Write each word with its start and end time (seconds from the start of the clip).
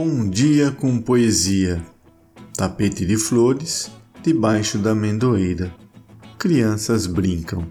Um 0.00 0.30
dia 0.30 0.70
com 0.70 1.00
poesia. 1.00 1.84
Tapete 2.56 3.04
de 3.04 3.16
flores 3.16 3.90
debaixo 4.22 4.78
da 4.78 4.92
amendoeira. 4.92 5.74
Crianças 6.38 7.04
brincam. 7.04 7.66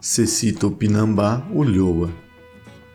Cecito 0.00 0.70
Pinambá 0.70 1.46
olhou-a. 1.52 2.08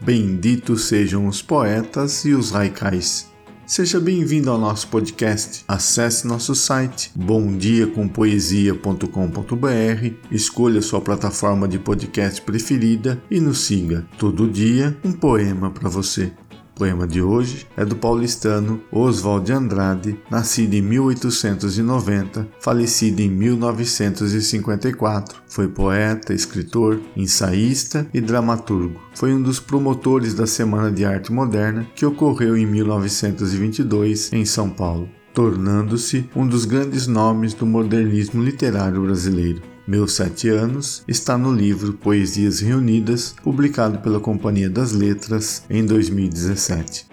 Benditos 0.02 0.86
sejam 0.86 1.28
os 1.28 1.44
poetas 1.44 2.26
e 2.26 2.34
os 2.34 2.50
raicais. 2.50 3.30
Seja 3.68 4.00
bem-vindo 4.00 4.50
ao 4.50 4.58
nosso 4.58 4.88
podcast. 4.88 5.64
Acesse 5.68 6.26
nosso 6.26 6.56
site 6.56 7.12
bomdiacompoesia.com.br, 7.16 10.14
escolha 10.32 10.82
sua 10.82 11.02
plataforma 11.02 11.68
de 11.68 11.78
podcast 11.78 12.42
preferida 12.42 13.22
e 13.30 13.40
nos 13.40 13.60
siga. 13.60 14.08
Todo 14.18 14.50
dia 14.50 14.98
um 15.04 15.12
poema 15.12 15.70
para 15.70 15.88
você. 15.88 16.34
O 16.76 16.80
poema 16.80 17.08
de 17.08 17.22
hoje 17.22 17.66
é 17.78 17.86
do 17.86 17.96
paulistano 17.96 18.82
Oswald 18.92 19.46
de 19.46 19.54
Andrade, 19.54 20.20
nascido 20.30 20.74
em 20.74 20.82
1890, 20.82 22.50
falecido 22.60 23.22
em 23.22 23.30
1954. 23.30 25.42
Foi 25.48 25.70
poeta, 25.70 26.34
escritor, 26.34 27.00
ensaísta 27.16 28.06
e 28.14 28.20
dramaturgo. 28.20 29.00
Foi 29.14 29.34
um 29.34 29.42
dos 29.42 29.58
promotores 29.58 30.34
da 30.34 30.46
Semana 30.46 30.92
de 30.92 31.06
Arte 31.06 31.32
Moderna 31.32 31.88
que 31.96 32.06
ocorreu 32.06 32.58
em 32.58 32.66
1922 32.66 34.34
em 34.34 34.44
São 34.44 34.70
Paulo, 34.70 35.08
tornando-se 35.34 36.30
um 36.36 36.46
dos 36.46 36.66
grandes 36.66 37.08
nomes 37.08 37.54
do 37.54 37.66
modernismo 37.66 38.44
literário 38.44 39.02
brasileiro. 39.02 39.75
Meus 39.88 40.14
Sete 40.14 40.50
Anos 40.50 41.04
está 41.08 41.38
no 41.38 41.54
livro 41.54 41.94
Poesias 41.94 42.60
Reunidas, 42.60 43.36
publicado 43.44 44.00
pela 44.00 44.20
Companhia 44.20 44.68
das 44.68 44.94
Letras 44.94 45.64
em 45.70 45.86
2017. 45.86 47.06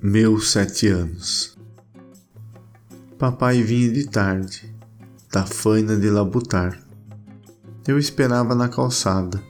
Meus 0.00 0.52
Sete 0.52 0.88
Anos 0.88 1.58
Papai 3.18 3.62
vinha 3.62 3.92
de 3.92 4.06
tarde, 4.06 4.74
da 5.30 5.44
faina 5.44 5.94
de 5.94 6.08
labutar. 6.08 6.82
Eu 7.86 7.98
esperava 7.98 8.54
na 8.54 8.70
calçada. 8.70 9.42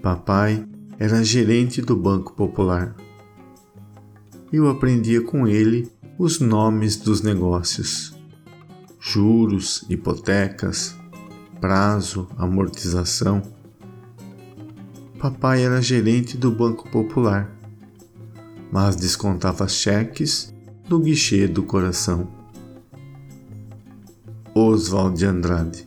Papai 0.00 0.64
era 1.00 1.24
gerente 1.24 1.82
do 1.82 1.96
Banco 1.96 2.32
Popular. 2.34 2.94
Eu 4.52 4.68
aprendia 4.68 5.20
com 5.20 5.48
ele 5.48 5.90
os 6.18 6.40
nomes 6.40 6.96
dos 6.96 7.20
negócios: 7.22 8.14
juros, 9.00 9.84
hipotecas, 9.88 10.96
prazo, 11.60 12.28
amortização. 12.36 13.42
Papai 15.18 15.64
era 15.64 15.80
gerente 15.80 16.36
do 16.36 16.50
Banco 16.50 16.88
Popular, 16.90 17.50
mas 18.70 18.96
descontava 18.96 19.66
cheques 19.66 20.54
do 20.88 20.98
guichê 20.98 21.48
do 21.48 21.62
coração. 21.62 22.28
Oswald 24.54 25.18
de 25.18 25.26
Andrade 25.26 25.85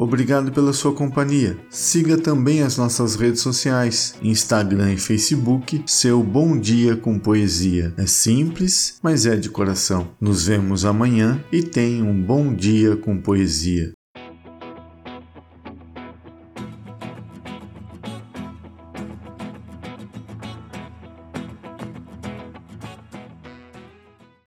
Obrigado 0.00 0.50
pela 0.50 0.72
sua 0.72 0.94
companhia. 0.94 1.58
Siga 1.68 2.16
também 2.16 2.62
as 2.62 2.78
nossas 2.78 3.16
redes 3.16 3.42
sociais, 3.42 4.14
Instagram 4.22 4.94
e 4.94 4.96
Facebook, 4.96 5.82
seu 5.86 6.22
Bom 6.22 6.58
Dia 6.58 6.96
com 6.96 7.18
Poesia. 7.18 7.92
É 7.98 8.06
simples, 8.06 8.98
mas 9.02 9.26
é 9.26 9.36
de 9.36 9.50
coração. 9.50 10.08
Nos 10.18 10.46
vemos 10.46 10.86
amanhã 10.86 11.44
e 11.52 11.62
tenha 11.62 12.02
um 12.02 12.18
bom 12.18 12.54
dia 12.54 12.96
com 12.96 13.20
poesia. 13.20 13.92